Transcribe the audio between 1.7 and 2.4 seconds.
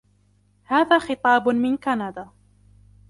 كندا.